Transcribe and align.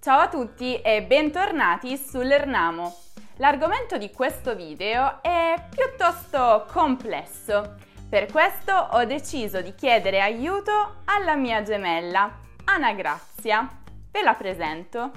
Ciao 0.00 0.20
a 0.20 0.28
tutti 0.28 0.80
e 0.80 1.02
bentornati 1.02 1.96
sull'Ernamo. 1.96 2.94
L'argomento 3.38 3.98
di 3.98 4.12
questo 4.12 4.54
video 4.54 5.20
è 5.22 5.54
piuttosto 5.68 6.66
complesso. 6.70 7.74
Per 8.08 8.30
questo 8.30 8.72
ho 8.72 9.04
deciso 9.04 9.60
di 9.60 9.74
chiedere 9.74 10.20
aiuto 10.20 11.02
alla 11.06 11.34
mia 11.34 11.62
gemella, 11.62 12.32
Anna 12.66 12.92
Grazia. 12.92 13.68
Ve 14.12 14.22
la 14.22 14.34
presento. 14.34 15.10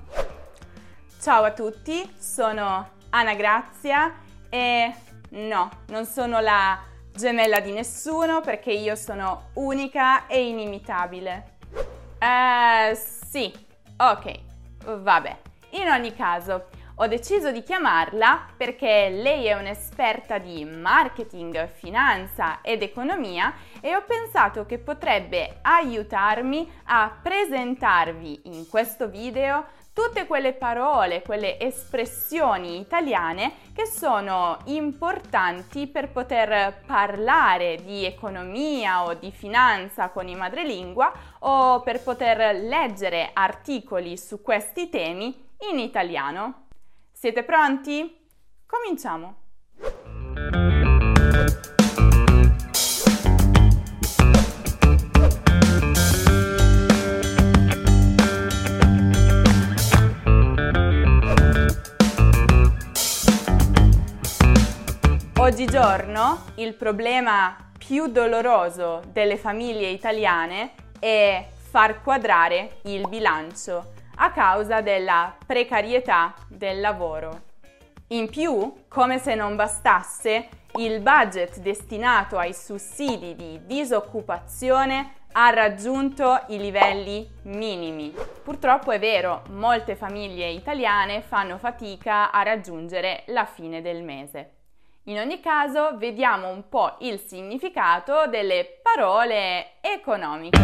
Ciao 1.21 1.43
a 1.43 1.52
tutti, 1.52 2.16
sono 2.18 2.89
Anna 3.11 3.36
Grazia 3.36 4.16
e 4.50 4.91
no, 5.29 5.70
non 5.89 6.05
sono 6.05 6.39
la 6.39 6.79
gemella 7.13 7.59
di 7.59 7.71
nessuno 7.71 8.41
perché 8.41 8.71
io 8.71 8.95
sono 8.95 9.50
unica 9.54 10.25
e 10.25 10.48
inimitabile. 10.48 11.57
Eh, 12.18 12.95
sì, 12.95 13.54
ok, 13.98 14.50
Vabbè, 14.84 15.38
in 15.71 15.88
ogni 15.88 16.13
caso, 16.16 16.70
ho 16.95 17.08
deciso 17.08 17.52
di 17.52 17.63
chiamarla 17.63 18.48
perché 18.58 19.09
lei 19.09 19.45
è 19.45 19.54
un'esperta 19.54 20.38
di 20.38 20.66
marketing, 20.66 21.67
finanza 21.67 22.62
ed 22.62 22.84
economia 22.84 23.54
e 23.80 23.95
ho 23.95 24.04
pensato 24.05 24.66
che 24.66 24.77
potrebbe 24.77 25.59
aiutarmi 25.62 26.70
a 26.85 27.16
presentarvi 27.21 28.41
in 28.45 28.67
questo 28.67 29.07
video 29.07 29.66
tutte 29.94 30.26
quelle 30.26 30.54
parole, 30.54 31.22
quelle 31.22 31.59
espressioni 31.59 32.80
italiane 32.80 33.54
che 33.73 33.86
sono 33.86 34.58
importanti 34.66 35.88
per 35.88 36.12
poter 36.12 36.82
parlare 36.86 37.77
di 37.84 38.05
economia 38.05 39.04
o 39.04 39.13
di 39.13 39.32
finanza 39.32 40.09
con 40.09 40.27
i 40.27 40.35
madrelingua 40.35 41.12
o 41.40 41.82
per 41.82 42.02
poter 42.02 42.55
leggere 42.55 43.32
articoli 43.34 44.18
su 44.18 44.41
questi 44.41 44.90
temi 44.90 45.49
in 45.72 45.80
italiano. 45.80 46.68
Siete 47.12 47.43
pronti? 47.43 48.27
Cominciamo! 48.65 49.40
Oggigiorno 65.41 66.44
il 66.57 66.75
problema 66.75 67.57
più 67.75 68.06
doloroso 68.06 69.01
delle 69.07 69.38
famiglie 69.38 69.88
italiane 69.88 70.73
è 71.00 71.47
far 71.50 72.03
quadrare 72.03 72.78
il 72.84 73.07
bilancio 73.07 73.94
a 74.17 74.29
causa 74.29 74.81
della 74.81 75.35
precarietà 75.44 76.35
del 76.47 76.79
lavoro. 76.79 77.41
In 78.09 78.29
più, 78.29 78.84
come 78.88 79.17
se 79.17 79.34
non 79.34 79.56
bastasse, 79.56 80.47
il 80.75 81.00
budget 81.00 81.57
destinato 81.57 82.38
ai 82.38 82.53
sussidi 82.53 83.35
di 83.35 83.62
disoccupazione 83.66 85.13
ha 85.31 85.50
raggiunto 85.50 86.39
i 86.50 86.59
livelli 86.59 87.28
minimi. 87.45 88.13
Purtroppo 88.44 88.91
è 88.91 89.00
vero, 89.00 89.41
molte 89.50 89.95
famiglie 89.95 90.50
italiane 90.50 91.22
fanno 91.22 91.57
fatica 91.57 92.29
a 92.29 92.44
raggiungere 92.44 93.23
la 93.29 93.45
fine 93.45 93.81
del 93.81 94.03
mese. 94.03 94.57
In 95.06 95.18
ogni 95.18 95.40
caso, 95.40 95.97
vediamo 95.97 96.50
un 96.50 96.69
po' 96.69 96.97
il 97.00 97.19
significato 97.19 98.28
delle 98.28 98.80
parole 98.84 99.81
economiche. 99.81 100.59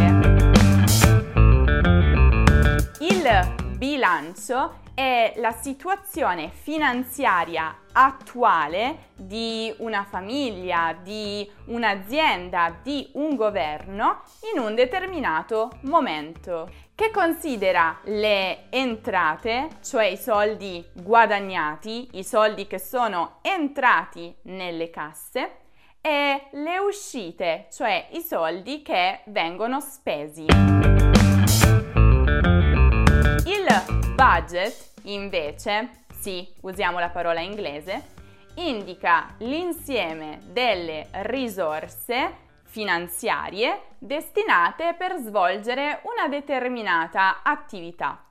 Il 2.99 3.75
bilancio 3.75 4.81
è 4.93 5.33
la 5.37 5.51
situazione 5.53 6.51
finanziaria 6.51 7.79
attuale 7.91 9.09
di 9.15 9.73
una 9.79 10.03
famiglia, 10.03 10.95
di 11.01 11.49
un'azienda, 11.65 12.77
di 12.83 13.09
un 13.13 13.35
governo 13.35 14.21
in 14.53 14.61
un 14.61 14.75
determinato 14.75 15.79
momento, 15.81 16.69
che 16.97 17.11
considera 17.11 17.99
le 18.05 18.71
entrate, 18.71 19.67
cioè 19.83 20.05
i 20.05 20.17
soldi 20.17 20.83
guadagnati, 20.93 22.09
i 22.13 22.23
soldi 22.23 22.65
che 22.65 22.79
sono 22.79 23.37
entrati 23.43 24.35
nelle 24.45 24.89
casse, 24.89 25.57
e 26.01 26.47
le 26.53 26.79
uscite, 26.79 27.67
cioè 27.71 28.07
i 28.13 28.21
soldi 28.21 28.81
che 28.81 29.19
vengono 29.25 29.79
spesi. 29.79 30.45
Il 33.45 33.67
budget, 34.15 34.93
invece, 35.03 36.05
sì, 36.19 36.51
usiamo 36.61 36.97
la 36.97 37.09
parola 37.09 37.41
inglese, 37.41 38.15
indica 38.55 39.35
l'insieme 39.37 40.39
delle 40.47 41.09
risorse 41.11 42.45
finanziarie 42.77 43.95
destinate 43.97 44.93
per 44.95 45.15
svolgere 45.17 46.01
una 46.03 46.27
determinata 46.27 47.41
attività. 47.41 48.23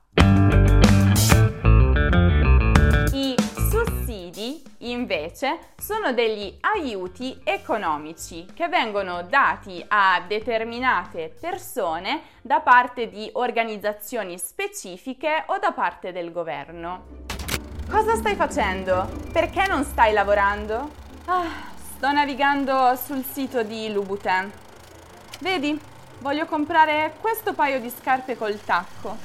I 3.11 3.35
sussidi 3.37 4.63
invece 4.77 5.59
sono 5.75 6.13
degli 6.13 6.57
aiuti 6.61 7.37
economici 7.43 8.45
che 8.53 8.69
vengono 8.69 9.23
dati 9.23 9.83
a 9.85 10.23
determinate 10.25 11.35
persone 11.41 12.21
da 12.41 12.61
parte 12.61 13.09
di 13.09 13.29
organizzazioni 13.33 14.37
specifiche 14.37 15.43
o 15.47 15.57
da 15.57 15.73
parte 15.73 16.13
del 16.13 16.31
governo. 16.31 17.25
Cosa 17.89 18.15
stai 18.15 18.35
facendo? 18.35 19.09
Perché 19.33 19.67
non 19.67 19.83
stai 19.83 20.13
lavorando? 20.13 20.89
Ah, 21.25 21.75
sto 21.97 22.11
navigando 22.11 22.95
sul 22.95 23.23
sito 23.25 23.63
di 23.63 23.91
Louboutin. 23.91 24.51
Vedi, 25.39 25.81
voglio 26.19 26.45
comprare 26.45 27.15
questo 27.19 27.55
paio 27.55 27.79
di 27.79 27.89
scarpe 27.89 28.37
col 28.37 28.63
tacco. 28.63 29.17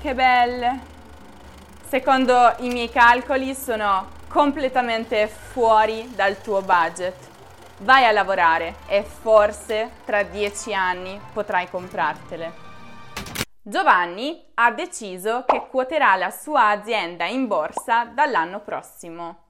Che 0.00 0.14
belle! 0.14 0.80
Secondo 1.86 2.54
i 2.60 2.68
miei 2.68 2.88
calcoli 2.88 3.54
sono 3.54 4.08
completamente 4.26 5.26
fuori 5.26 6.10
dal 6.14 6.40
tuo 6.40 6.62
budget. 6.62 7.14
Vai 7.80 8.06
a 8.06 8.12
lavorare 8.12 8.76
e 8.86 9.02
forse 9.02 9.90
tra 10.06 10.22
dieci 10.22 10.72
anni 10.72 11.20
potrai 11.34 11.68
comprartele. 11.68 12.52
Giovanni 13.60 14.46
ha 14.54 14.70
deciso 14.70 15.44
che 15.44 15.66
quoterà 15.68 16.16
la 16.16 16.30
sua 16.30 16.70
azienda 16.70 17.26
in 17.26 17.46
borsa 17.46 18.04
dall'anno 18.06 18.60
prossimo. 18.60 19.42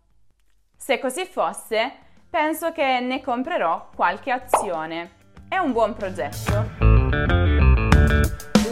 Se 0.77 0.99
così 0.99 1.25
fosse, 1.25 2.07
penso 2.29 2.73
che 2.73 3.01
ne 3.01 3.21
comprerò 3.21 3.91
qualche 3.95 4.31
azione. 4.31 5.17
È 5.49 5.57
un 5.57 5.73
buon 5.73 5.95
progetto. 5.95 6.69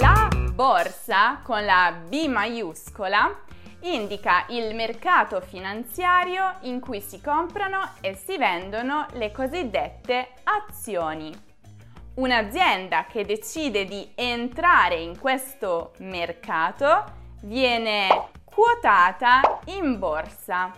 La 0.00 0.28
borsa 0.52 1.40
con 1.42 1.64
la 1.64 1.94
B 2.06 2.26
maiuscola 2.26 3.44
indica 3.80 4.46
il 4.48 4.74
mercato 4.74 5.40
finanziario 5.40 6.56
in 6.62 6.80
cui 6.80 7.00
si 7.00 7.20
comprano 7.20 7.90
e 8.00 8.14
si 8.14 8.36
vendono 8.36 9.06
le 9.12 9.30
cosiddette 9.32 10.28
azioni 10.44 11.46
un'azienda 12.16 13.06
che 13.06 13.24
decide 13.24 13.84
di 13.84 14.12
entrare 14.14 14.96
in 14.96 15.18
questo 15.18 15.92
mercato 15.98 17.04
viene 17.42 18.30
quotata 18.44 19.60
in 19.66 19.98
borsa, 19.98 20.72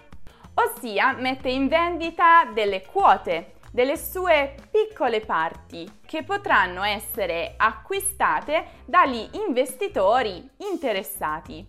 ossia 0.58 1.12
mette 1.12 1.48
in 1.48 1.68
vendita 1.68 2.44
delle 2.52 2.84
quote 2.84 3.54
delle 3.70 3.96
sue 3.96 4.54
piccole 4.70 5.20
parti 5.20 6.00
che 6.04 6.22
potranno 6.24 6.82
essere 6.82 7.54
acquistate 7.56 8.82
dagli 8.86 9.28
investitori 9.32 10.48
interessati. 10.56 11.64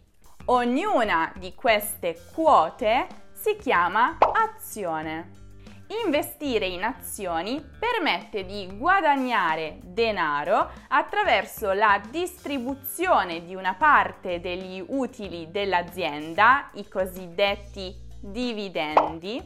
Ognuna 0.45 1.31
di 1.35 1.53
queste 1.53 2.17
quote 2.33 3.05
si 3.33 3.55
chiama 3.57 4.17
azione. 4.19 5.37
Investire 6.05 6.67
in 6.67 6.83
azioni 6.83 7.63
permette 7.79 8.45
di 8.45 8.77
guadagnare 8.77 9.79
denaro 9.83 10.71
attraverso 10.87 11.73
la 11.73 12.01
distribuzione 12.09 13.43
di 13.43 13.55
una 13.55 13.73
parte 13.73 14.39
degli 14.39 14.83
utili 14.87 15.51
dell'azienda, 15.51 16.69
i 16.73 16.87
cosiddetti 16.87 18.07
dividendi, 18.19 19.41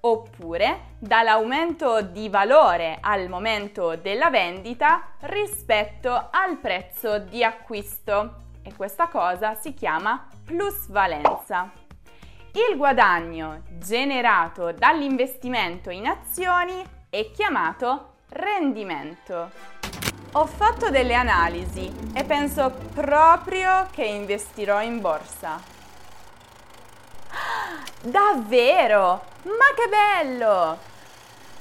oppure 0.00 0.94
dall'aumento 0.98 2.00
di 2.02 2.28
valore 2.28 2.98
al 3.00 3.28
momento 3.28 3.96
della 3.96 4.30
vendita 4.30 5.14
rispetto 5.20 6.28
al 6.30 6.58
prezzo 6.58 7.18
di 7.18 7.42
acquisto 7.42 8.44
e 8.62 8.74
questa 8.74 9.08
cosa 9.08 9.54
si 9.54 9.74
chiama 9.74 10.28
plusvalenza. 10.44 11.72
Il 12.52 12.76
guadagno 12.76 13.62
generato 13.78 14.72
dall'investimento 14.72 15.90
in 15.90 16.06
azioni 16.06 16.82
è 17.10 17.30
chiamato 17.30 18.14
rendimento. 18.30 19.50
Ho 20.32 20.46
fatto 20.46 20.90
delle 20.90 21.14
analisi 21.14 21.90
e 22.14 22.24
penso 22.24 22.72
proprio 22.94 23.86
che 23.90 24.04
investirò 24.04 24.82
in 24.82 25.00
borsa. 25.00 25.75
Davvero? 28.00 29.24
Ma 29.42 29.74
che 29.74 29.88
bello! 29.88 30.78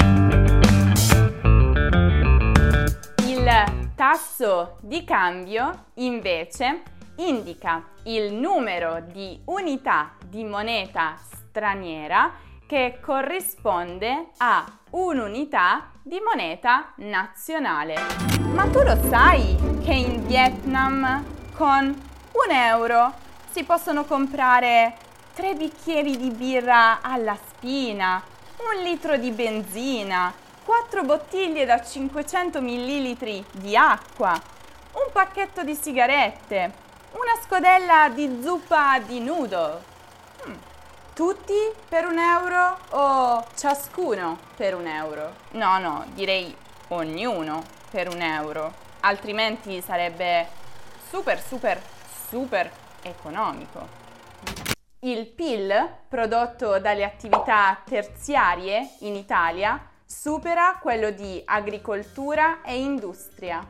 Il 3.27 3.91
tasso 3.95 4.77
di 4.81 5.03
cambio 5.03 5.87
invece 5.95 6.93
indica 7.17 7.83
il 8.03 8.33
numero 8.33 9.01
di 9.01 9.39
unità 9.45 10.13
di 10.27 10.43
moneta 10.43 11.17
straniera 11.17 12.33
che 12.67 12.99
corrisponde 13.01 14.29
a 14.37 14.65
un'unità 14.91 15.91
di 16.01 16.19
moneta 16.19 16.93
nazionale. 16.97 17.95
Ma 18.53 18.67
tu 18.67 18.81
lo 18.81 18.97
sai 19.09 19.55
che 19.83 19.93
in 19.93 20.25
Vietnam 20.25 21.23
con 21.53 21.85
un 21.85 22.51
euro 22.51 23.13
si 23.51 23.63
possono 23.63 24.05
comprare 24.05 24.97
tre 25.33 25.53
bicchieri 25.53 26.17
di 26.17 26.31
birra 26.31 27.01
alla 27.01 27.37
spina, 27.47 28.21
un 28.57 28.83
litro 28.83 29.17
di 29.17 29.31
benzina, 29.31 30.33
quattro 30.63 31.03
bottiglie 31.03 31.65
da 31.65 31.81
500 31.81 32.61
ml 32.61 33.45
di 33.51 33.75
acqua, 33.75 34.31
un 34.31 35.11
pacchetto 35.11 35.63
di 35.63 35.75
sigarette, 35.75 36.83
una 37.15 37.39
scodella 37.41 38.09
di 38.09 38.41
zuppa 38.41 38.99
di 38.99 39.19
noodle. 39.21 39.81
Hmm. 40.43 40.55
Tutti 41.13 41.53
per 41.87 42.05
un 42.05 42.17
euro 42.17 42.77
o 42.89 43.45
ciascuno 43.55 44.37
per 44.57 44.75
un 44.75 44.85
euro? 44.85 45.33
No, 45.51 45.79
no, 45.79 46.05
direi 46.13 46.53
ognuno 46.89 47.63
per 47.89 48.13
un 48.13 48.21
euro, 48.21 48.73
altrimenti 49.01 49.81
sarebbe 49.81 50.47
super, 51.07 51.41
super, 51.41 51.81
super 52.29 52.69
economico. 53.01 54.03
Il 54.99 55.27
PIL 55.27 55.97
prodotto 56.09 56.79
dalle 56.79 57.05
attività 57.05 57.79
terziarie 57.85 58.95
in 59.01 59.15
Italia 59.15 59.79
supera 60.05 60.77
quello 60.81 61.11
di 61.11 61.41
agricoltura 61.45 62.61
e 62.61 62.77
industria. 62.77 63.65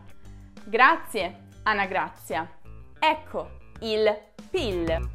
Grazie, 0.64 1.44
Anna 1.64 1.86
Grazia. 1.86 2.64
Ecco 3.00 3.50
il 3.82 4.18
PIL. 4.50 5.10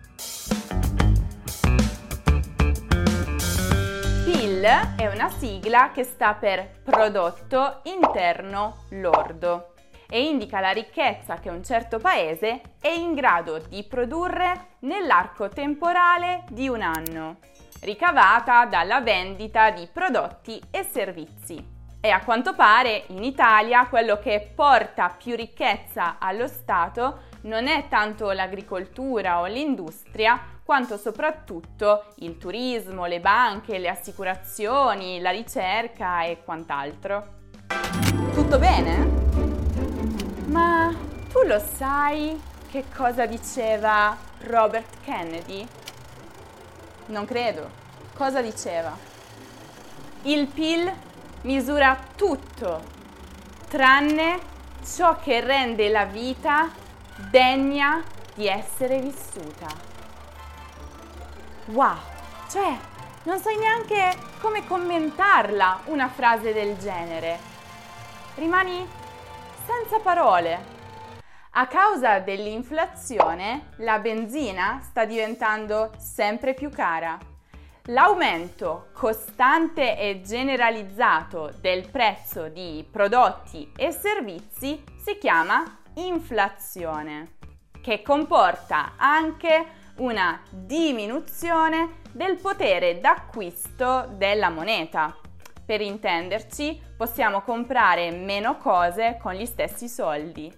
PIL 4.24 4.62
è 4.96 5.06
una 5.06 5.30
sigla 5.30 5.90
che 5.92 6.04
sta 6.04 6.34
per 6.34 6.80
prodotto 6.82 7.80
interno 7.84 8.84
lordo 8.90 9.74
e 10.08 10.24
indica 10.24 10.60
la 10.60 10.70
ricchezza 10.70 11.36
che 11.36 11.48
un 11.48 11.64
certo 11.64 11.98
paese 11.98 12.60
è 12.80 12.88
in 12.88 13.14
grado 13.14 13.58
di 13.58 13.84
produrre 13.84 14.76
nell'arco 14.80 15.48
temporale 15.48 16.44
di 16.50 16.68
un 16.68 16.82
anno, 16.82 17.38
ricavata 17.80 18.66
dalla 18.66 19.00
vendita 19.00 19.70
di 19.70 19.88
prodotti 19.90 20.60
e 20.70 20.82
servizi. 20.82 21.78
E 22.02 22.08
a 22.08 22.24
quanto 22.24 22.54
pare 22.54 23.04
in 23.08 23.22
Italia 23.22 23.86
quello 23.86 24.18
che 24.18 24.52
porta 24.54 25.14
più 25.16 25.36
ricchezza 25.36 26.16
allo 26.18 26.48
Stato 26.48 27.28
non 27.42 27.66
è 27.66 27.88
tanto 27.88 28.30
l'agricoltura 28.30 29.40
o 29.40 29.46
l'industria, 29.46 30.40
quanto 30.62 30.96
soprattutto 30.96 32.12
il 32.16 32.36
turismo, 32.38 33.06
le 33.06 33.20
banche, 33.20 33.78
le 33.78 33.88
assicurazioni, 33.88 35.20
la 35.20 35.30
ricerca 35.30 36.24
e 36.24 36.42
quant'altro. 36.44 37.38
Tutto 38.32 38.58
bene? 38.58 39.08
Ma 40.46 40.94
tu 41.32 41.42
lo 41.46 41.58
sai 41.58 42.40
che 42.70 42.84
cosa 42.94 43.26
diceva 43.26 44.16
Robert 44.42 45.00
Kennedy? 45.02 45.66
Non 47.06 47.24
credo. 47.24 47.78
Cosa 48.14 48.40
diceva? 48.42 48.96
Il 50.22 50.46
PIL 50.46 50.92
misura 51.42 51.98
tutto, 52.14 52.82
tranne 53.68 54.38
ciò 54.84 55.18
che 55.18 55.40
rende 55.40 55.88
la 55.88 56.04
vita 56.04 56.68
degna 57.28 58.02
di 58.34 58.46
essere 58.46 59.00
vissuta. 59.00 59.66
Wow! 61.66 61.96
Cioè, 62.48 62.76
non 63.24 63.38
sai 63.38 63.56
neanche 63.56 64.16
come 64.40 64.66
commentarla 64.66 65.82
una 65.86 66.08
frase 66.08 66.52
del 66.52 66.76
genere. 66.78 67.38
Rimani 68.36 68.86
senza 69.66 69.98
parole. 69.98 70.78
A 71.50 71.66
causa 71.66 72.20
dell'inflazione, 72.20 73.72
la 73.78 73.98
benzina 73.98 74.80
sta 74.82 75.04
diventando 75.04 75.92
sempre 75.98 76.54
più 76.54 76.70
cara. 76.70 77.18
L'aumento 77.84 78.88
costante 78.92 79.98
e 79.98 80.22
generalizzato 80.22 81.52
del 81.60 81.88
prezzo 81.88 82.48
di 82.48 82.86
prodotti 82.90 83.72
e 83.76 83.90
servizi 83.90 84.82
si 85.02 85.18
chiama 85.18 85.79
inflazione, 85.94 87.36
che 87.82 88.02
comporta 88.02 88.92
anche 88.96 89.78
una 89.96 90.42
diminuzione 90.50 92.00
del 92.12 92.36
potere 92.36 93.00
d'acquisto 93.00 94.08
della 94.16 94.50
moneta. 94.50 95.16
Per 95.64 95.80
intenderci, 95.80 96.80
possiamo 96.96 97.42
comprare 97.42 98.10
meno 98.10 98.56
cose 98.56 99.18
con 99.20 99.34
gli 99.34 99.46
stessi 99.46 99.88
soldi. 99.88 100.52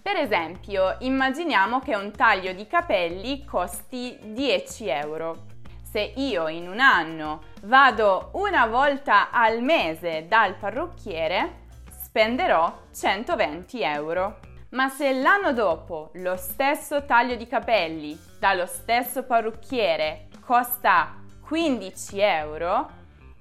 Per 0.00 0.16
esempio, 0.16 0.96
immaginiamo 1.00 1.78
che 1.78 1.94
un 1.94 2.10
taglio 2.10 2.52
di 2.52 2.66
capelli 2.66 3.44
costi 3.44 4.18
10 4.20 4.88
euro. 4.88 5.46
Se 5.82 6.00
io 6.16 6.48
in 6.48 6.68
un 6.68 6.80
anno 6.80 7.42
vado 7.62 8.30
una 8.34 8.66
volta 8.66 9.30
al 9.30 9.62
mese 9.62 10.26
dal 10.28 10.54
parrucchiere, 10.54 11.66
spenderò 11.88 12.82
120 12.92 13.82
euro. 13.82 14.38
Ma 14.72 14.88
se 14.88 15.12
l'anno 15.12 15.52
dopo 15.52 16.10
lo 16.14 16.36
stesso 16.36 17.04
taglio 17.04 17.34
di 17.34 17.46
capelli 17.46 18.18
dallo 18.38 18.64
stesso 18.64 19.22
parrucchiere 19.22 20.28
costa 20.40 21.14
15 21.46 22.18
euro, 22.18 22.90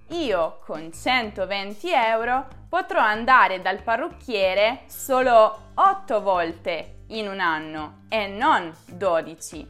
io 0.10 0.60
con 0.66 0.92
120 0.92 1.90
euro 1.90 2.48
potrò 2.68 3.00
andare 3.00 3.62
dal 3.62 3.82
parrucchiere 3.82 4.82
solo 4.88 5.72
8 5.74 6.22
volte 6.22 7.04
in 7.08 7.30
un 7.30 7.40
anno 7.40 8.02
e 8.10 8.28
non 8.28 8.70
12. 8.88 9.66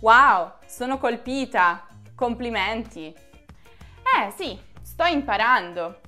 Wow, 0.00 0.52
sono 0.64 0.96
colpita! 0.96 1.86
Complimenti! 2.14 3.14
Eh 4.16 4.30
sì, 4.34 4.58
sto 4.80 5.04
imparando. 5.04 6.00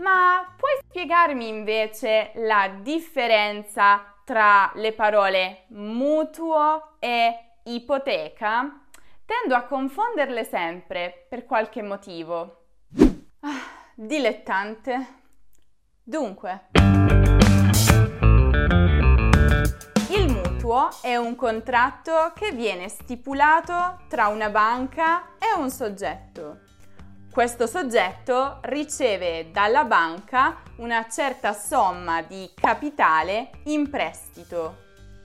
Ma 0.00 0.54
puoi 0.56 0.72
spiegarmi 0.88 1.46
invece 1.46 2.32
la 2.36 2.72
differenza 2.80 4.14
tra 4.24 4.70
le 4.76 4.94
parole 4.94 5.64
mutuo 5.68 6.96
e 6.98 7.58
ipoteca? 7.64 8.86
Tendo 9.26 9.54
a 9.54 9.64
confonderle 9.64 10.44
sempre 10.44 11.26
per 11.28 11.44
qualche 11.44 11.82
motivo. 11.82 12.64
Ah, 13.40 13.60
dilettante. 13.94 15.18
Dunque. 16.02 16.68
Il 20.08 20.32
mutuo 20.32 20.88
è 21.02 21.16
un 21.16 21.36
contratto 21.36 22.32
che 22.34 22.52
viene 22.52 22.88
stipulato 22.88 23.98
tra 24.08 24.28
una 24.28 24.48
banca 24.48 25.36
e 25.38 25.52
un 25.58 25.68
soggetto. 25.68 26.69
Questo 27.32 27.68
soggetto 27.68 28.58
riceve 28.62 29.52
dalla 29.52 29.84
banca 29.84 30.62
una 30.78 31.06
certa 31.08 31.52
somma 31.52 32.22
di 32.22 32.50
capitale 32.52 33.50
in 33.66 33.88
prestito, 33.88 34.78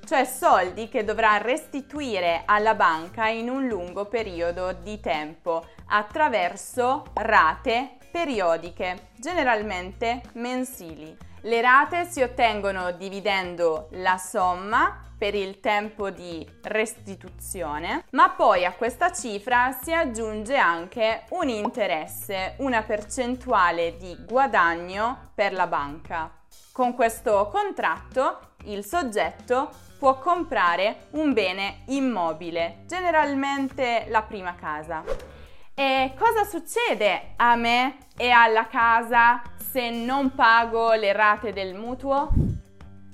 cioè 0.06 0.24
soldi 0.24 0.88
che 0.88 1.04
dovrà 1.04 1.38
restituire 1.38 2.44
alla 2.46 2.76
banca 2.76 3.28
in 3.28 3.50
un 3.50 3.66
lungo 3.66 4.06
periodo 4.06 4.72
di 4.72 5.00
tempo 5.00 5.66
attraverso 5.88 7.06
rate 7.14 7.98
periodiche, 8.12 9.08
generalmente 9.16 10.22
mensili. 10.34 11.18
Le 11.46 11.62
rate 11.62 12.06
si 12.06 12.24
ottengono 12.24 12.92
dividendo 12.94 13.90
la 13.92 14.18
somma 14.18 15.00
per 15.16 15.36
il 15.36 15.60
tempo 15.60 16.10
di 16.10 16.44
restituzione, 16.64 18.06
ma 18.14 18.32
poi 18.32 18.66
a 18.66 18.74
questa 18.74 19.12
cifra 19.12 19.72
si 19.80 19.94
aggiunge 19.94 20.58
anche 20.58 21.26
un 21.30 21.48
interesse, 21.48 22.56
una 22.58 22.82
percentuale 22.82 23.96
di 23.96 24.18
guadagno 24.26 25.30
per 25.36 25.54
la 25.54 25.68
banca. 25.68 26.32
Con 26.72 26.96
questo 26.96 27.48
contratto 27.52 28.54
il 28.64 28.84
soggetto 28.84 29.70
può 30.00 30.18
comprare 30.18 31.10
un 31.12 31.32
bene 31.34 31.84
immobile, 31.90 32.86
generalmente 32.88 34.06
la 34.10 34.24
prima 34.24 34.56
casa. 34.56 35.35
E 35.78 36.14
cosa 36.18 36.46
succede 36.46 37.34
a 37.36 37.58
me 37.58 37.98
e 38.16 38.30
alla 38.30 38.66
casa 38.68 39.42
se 39.58 39.90
non 39.90 40.34
pago 40.34 40.94
le 40.94 41.12
rate 41.12 41.52
del 41.52 41.76
mutuo? 41.76 42.30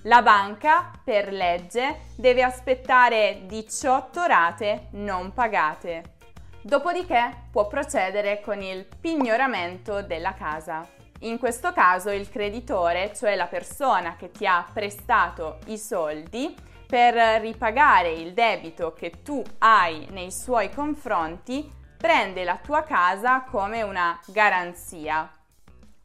La 0.03 0.21
banca, 0.21 0.91
per 1.03 1.33
legge, 1.33 2.01
deve 2.15 2.43
aspettare 2.43 3.45
18 3.47 4.25
rate 4.25 4.89
non 4.91 5.33
pagate. 5.33 6.17
Dopodiché 6.61 7.47
può 7.51 7.65
procedere 7.65 8.41
con 8.41 8.61
il 8.61 8.85
pignoramento 8.85 10.03
della 10.03 10.35
casa. 10.35 10.87
In 11.21 11.39
questo 11.39 11.73
caso 11.73 12.11
il 12.11 12.29
creditore, 12.29 13.11
cioè 13.15 13.35
la 13.35 13.47
persona 13.47 14.15
che 14.15 14.29
ti 14.29 14.45
ha 14.45 14.63
prestato 14.71 15.57
i 15.65 15.79
soldi, 15.79 16.55
per 16.85 17.41
ripagare 17.41 18.11
il 18.11 18.33
debito 18.33 18.93
che 18.93 19.23
tu 19.23 19.41
hai 19.57 20.05
nei 20.11 20.31
suoi 20.31 20.69
confronti, 20.69 21.79
prende 22.01 22.43
la 22.43 22.58
tua 22.58 22.81
casa 22.81 23.41
come 23.41 23.84
una 23.84 24.20
garanzia. 24.25 25.31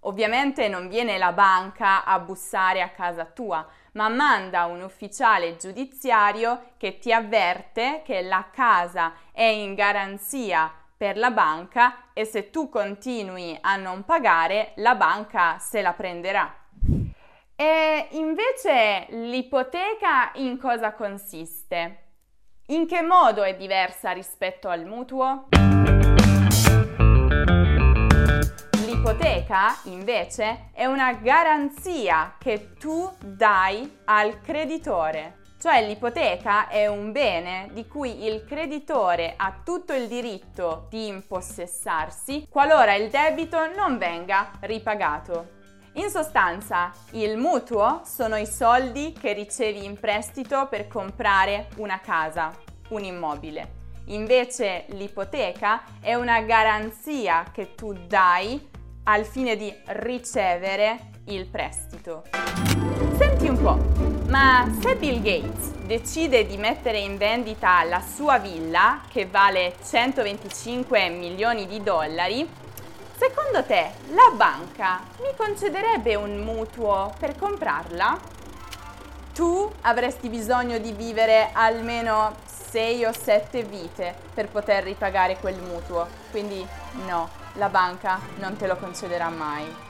Ovviamente 0.00 0.68
non 0.68 0.88
viene 0.88 1.16
la 1.16 1.32
banca 1.32 2.04
a 2.04 2.18
bussare 2.18 2.82
a 2.82 2.90
casa 2.90 3.24
tua, 3.24 3.66
ma 3.92 4.10
manda 4.10 4.66
un 4.66 4.82
ufficiale 4.82 5.56
giudiziario 5.56 6.72
che 6.76 6.98
ti 6.98 7.14
avverte 7.14 8.02
che 8.04 8.20
la 8.20 8.46
casa 8.52 9.14
è 9.32 9.44
in 9.44 9.74
garanzia 9.74 10.70
per 10.94 11.16
la 11.16 11.30
banca 11.30 12.10
e 12.12 12.26
se 12.26 12.50
tu 12.50 12.68
continui 12.68 13.56
a 13.58 13.76
non 13.76 14.04
pagare 14.04 14.72
la 14.76 14.94
banca 14.96 15.58
se 15.58 15.80
la 15.80 15.94
prenderà. 15.94 16.54
E 17.56 18.08
invece 18.10 19.06
l'ipoteca 19.08 20.30
in 20.34 20.58
cosa 20.58 20.92
consiste? 20.92 22.05
In 22.68 22.88
che 22.88 23.00
modo 23.00 23.44
è 23.44 23.54
diversa 23.54 24.10
rispetto 24.10 24.68
al 24.68 24.86
mutuo? 24.86 25.46
L'ipoteca, 28.84 29.78
invece, 29.84 30.70
è 30.72 30.84
una 30.84 31.12
garanzia 31.12 32.34
che 32.36 32.72
tu 32.76 33.08
dai 33.24 33.98
al 34.06 34.40
creditore. 34.40 35.44
Cioè 35.60 35.86
l'ipoteca 35.86 36.66
è 36.66 36.88
un 36.88 37.12
bene 37.12 37.68
di 37.72 37.86
cui 37.86 38.24
il 38.24 38.44
creditore 38.44 39.34
ha 39.36 39.60
tutto 39.64 39.92
il 39.92 40.08
diritto 40.08 40.86
di 40.90 41.06
impossessarsi 41.06 42.48
qualora 42.50 42.94
il 42.94 43.10
debito 43.10 43.72
non 43.76 43.96
venga 43.96 44.50
ripagato. 44.62 45.55
In 45.98 46.10
sostanza, 46.10 46.92
il 47.12 47.38
mutuo 47.38 48.02
sono 48.04 48.36
i 48.36 48.44
soldi 48.44 49.14
che 49.18 49.32
ricevi 49.32 49.82
in 49.82 49.98
prestito 49.98 50.66
per 50.68 50.88
comprare 50.88 51.68
una 51.76 52.00
casa, 52.00 52.52
un 52.90 53.02
immobile. 53.02 53.84
Invece 54.08 54.84
l'ipoteca 54.88 55.84
è 56.00 56.12
una 56.12 56.42
garanzia 56.42 57.46
che 57.50 57.74
tu 57.74 57.94
dai 57.94 58.68
al 59.04 59.24
fine 59.24 59.56
di 59.56 59.74
ricevere 59.86 61.12
il 61.28 61.46
prestito. 61.46 62.24
Senti 63.16 63.48
un 63.48 63.56
po', 63.56 63.78
ma 64.28 64.70
se 64.82 64.96
Bill 64.96 65.22
Gates 65.22 65.70
decide 65.86 66.44
di 66.44 66.58
mettere 66.58 66.98
in 66.98 67.16
vendita 67.16 67.82
la 67.84 68.02
sua 68.02 68.38
villa, 68.38 69.00
che 69.08 69.24
vale 69.24 69.76
125 69.82 71.08
milioni 71.08 71.66
di 71.66 71.82
dollari, 71.82 72.46
secondo 73.16 73.64
te 73.64 73.92
la 74.08 74.32
banca 74.34 75.02
mi 75.20 75.34
concederebbe 75.36 76.14
un 76.14 76.38
mutuo 76.38 77.14
per 77.18 77.36
comprarla? 77.36 78.18
Tu 79.32 79.72
avresti 79.82 80.28
bisogno 80.28 80.78
di 80.78 80.92
vivere 80.92 81.50
almeno 81.52 82.34
6 82.46 83.04
o 83.04 83.12
7 83.12 83.62
vite 83.62 84.14
per 84.34 84.48
poter 84.48 84.84
ripagare 84.84 85.36
quel 85.38 85.60
mutuo, 85.60 86.06
quindi 86.30 86.66
no, 87.06 87.28
la 87.54 87.68
banca 87.68 88.18
non 88.36 88.56
te 88.56 88.66
lo 88.66 88.76
concederà 88.76 89.28
mai. 89.28 89.84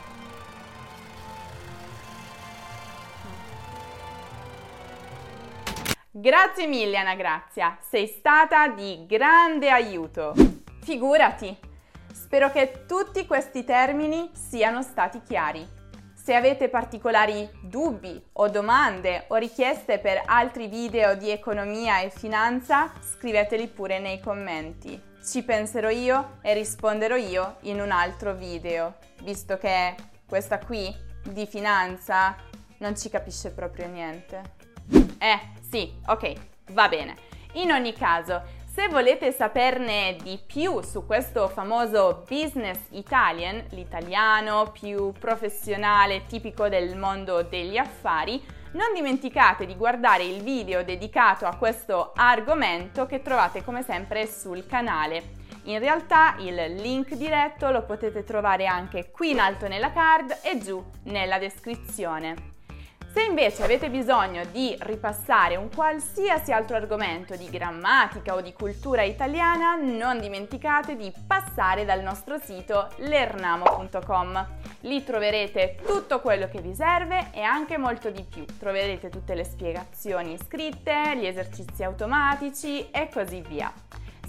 Grazie 6.11 6.67
mille 6.67 6.97
Anna 6.97 7.15
Grazia, 7.15 7.77
sei 7.89 8.07
stata 8.07 8.69
di 8.69 9.05
grande 9.07 9.71
aiuto. 9.71 10.33
Figurati, 10.81 11.66
spero 12.17 12.51
che 12.51 12.87
tutti 12.87 13.27
questi 13.27 13.65
termini 13.65 14.31
siano 14.33 14.83
stati 14.83 15.21
chiari. 15.21 15.69
Se 16.15 16.35
avete 16.35 16.69
particolari 16.69 17.49
dubbi 17.61 18.21
o 18.33 18.49
domande 18.49 19.27
o 19.29 19.37
richieste 19.37 19.99
per 19.99 20.23
altri 20.25 20.67
video 20.67 21.15
di 21.15 21.31
economia 21.31 22.01
e 22.01 22.11
finanza, 22.11 22.91
scriveteli 23.01 23.69
pure 23.69 24.01
nei 24.01 24.19
commenti. 24.19 25.01
Ci 25.23 25.45
penserò 25.45 25.89
io 25.91 26.39
e 26.41 26.55
risponderò 26.55 27.15
io 27.15 27.59
in 27.63 27.81
un 27.81 27.93
altro 27.93 28.35
video, 28.35 28.95
visto 29.23 29.57
che 29.59 29.95
questa 30.27 30.59
qui 30.59 30.93
di 31.23 31.47
finanza 31.47 32.35
non 32.79 32.97
ci 32.97 33.09
capisce 33.09 33.53
proprio 33.53 33.87
niente. 33.87 34.55
Eh, 35.19 35.41
sì, 35.71 35.93
ok, 36.07 36.33
va 36.71 36.89
bene. 36.89 37.15
In 37.53 37.71
ogni 37.71 37.93
caso, 37.93 38.43
se 38.77 38.89
volete 38.89 39.33
saperne 39.33 40.19
di 40.23 40.39
più 40.45 40.83
su 40.83 41.07
questo 41.07 41.49
famoso 41.49 42.25
business 42.29 42.79
Italian, 42.91 43.65
l'italiano 43.71 44.71
più 44.71 45.13
professionale 45.19 46.27
tipico 46.27 46.69
del 46.69 46.95
mondo 46.95 47.41
degli 47.41 47.79
affari, 47.79 48.39
non 48.73 48.93
dimenticate 48.93 49.65
di 49.65 49.75
guardare 49.77 50.25
il 50.25 50.43
video 50.43 50.85
dedicato 50.85 51.47
a 51.47 51.57
questo 51.57 52.13
argomento 52.15 53.07
che 53.07 53.23
trovate 53.23 53.65
come 53.65 53.83
sempre 53.83 54.27
sul 54.27 54.67
canale. 54.67 55.23
In 55.63 55.79
realtà 55.79 56.35
il 56.41 56.75
link 56.75 57.15
diretto 57.15 57.71
lo 57.71 57.83
potete 57.83 58.25
trovare 58.25 58.67
anche 58.67 59.11
qui 59.11 59.31
in 59.31 59.41
alto 59.41 59.69
nella 59.69 59.91
card 59.91 60.41
e 60.43 60.59
giù 60.59 60.85
nella 61.05 61.39
descrizione. 61.39 62.56
Se 63.17 63.23
invece 63.23 63.65
avete 63.65 63.89
bisogno 63.89 64.45
di 64.53 64.77
ripassare 64.81 65.57
un 65.57 65.71
qualsiasi 65.75 66.53
altro 66.53 66.77
argomento 66.77 67.35
di 67.35 67.49
grammatica 67.49 68.35
o 68.35 68.43
di 68.43 68.53
cultura 68.53 69.05
italiana, 69.05 69.75
non 69.75 70.21
dimenticate 70.21 70.97
di 70.97 71.11
passare 71.27 71.87
dal 71.87 72.03
nostro 72.03 72.37
sito 72.37 72.91
lernamo.com. 72.97 74.47
Lì 74.81 75.03
troverete 75.03 75.77
tutto 75.83 76.21
quello 76.21 76.47
che 76.49 76.61
vi 76.61 76.75
serve 76.75 77.31
e 77.33 77.41
anche 77.41 77.79
molto 77.79 78.11
di 78.11 78.23
più. 78.23 78.45
Troverete 78.45 79.09
tutte 79.09 79.35
le 79.35 79.45
spiegazioni 79.45 80.37
scritte, 80.37 81.17
gli 81.17 81.25
esercizi 81.25 81.85
automatici 81.85 82.91
e 82.91 83.09
così 83.11 83.41
via. 83.41 83.73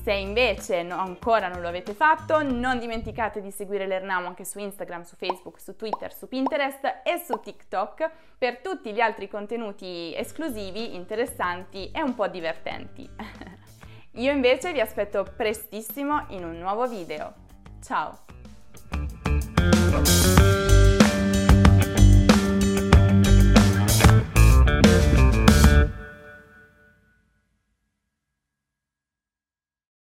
Se 0.08 0.14
invece 0.14 0.84
no, 0.84 1.00
ancora 1.00 1.50
non 1.50 1.60
lo 1.60 1.68
avete 1.68 1.94
fatto, 1.94 2.42
non 2.42 2.80
dimenticate 2.80 3.42
di 3.42 3.52
seguire 3.52 3.86
l'Ernamo 3.86 4.28
anche 4.28 4.46
su 4.46 4.58
Instagram, 4.58 5.04
su 5.04 5.18
Facebook, 5.18 5.60
su 5.60 5.76
Twitter, 5.76 6.14
su 6.14 6.30
Pinterest 6.30 7.02
e 7.04 7.22
su 7.22 7.38
TikTok 7.42 8.10
per 8.38 8.60
tutti 8.60 8.94
gli 8.94 9.02
altri 9.02 9.28
contenuti 9.28 10.16
esclusivi, 10.16 10.96
interessanti 10.96 11.92
e 11.92 12.02
un 12.02 12.16
po' 12.16 12.30
divertenti. 12.30 13.06
Io 14.16 14.32
invece 14.32 14.72
vi 14.72 14.80
aspetto 14.80 15.26
prestissimo 15.36 16.24
in 16.30 16.46
un 16.46 16.58
nuovo 16.58 16.88
video. 16.88 17.34
Ciao! 17.84 18.18